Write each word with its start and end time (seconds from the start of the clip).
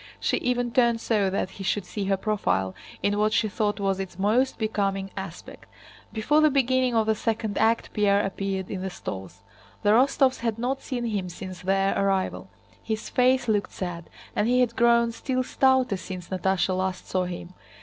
She 0.19 0.37
even 0.37 0.71
turned 0.71 0.99
so 0.99 1.29
that 1.29 1.51
he 1.51 1.63
should 1.63 1.85
see 1.85 2.05
her 2.05 2.17
profile 2.17 2.73
in 3.03 3.19
what 3.19 3.33
she 3.33 3.47
thought 3.47 3.79
was 3.79 3.99
its 3.99 4.17
most 4.17 4.57
becoming 4.57 5.11
aspect. 5.15 5.67
Before 6.11 6.41
the 6.41 6.49
beginning 6.49 6.95
of 6.95 7.05
the 7.05 7.13
second 7.13 7.55
act 7.59 7.93
Pierre 7.93 8.25
appeared 8.25 8.71
in 8.71 8.81
the 8.81 8.89
stalls. 8.89 9.43
The 9.83 9.91
Rostóvs 9.91 10.39
had 10.39 10.57
not 10.57 10.81
seen 10.81 11.05
him 11.05 11.29
since 11.29 11.61
their 11.61 11.95
arrival. 11.95 12.49
His 12.81 13.09
face 13.11 13.47
looked 13.47 13.73
sad, 13.73 14.09
and 14.35 14.47
he 14.47 14.61
had 14.61 14.75
grown 14.75 15.11
still 15.11 15.43
stouter 15.43 15.97
since 15.97 16.29
Natásha 16.29 16.75
last 16.75 17.07
saw 17.07 17.25
him. 17.25 17.53